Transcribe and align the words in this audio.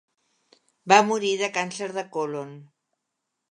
Va 0.93 0.97
morir 1.09 1.35
de 1.43 1.51
càncer 1.59 1.91
de 1.99 2.07
colon. 2.17 2.59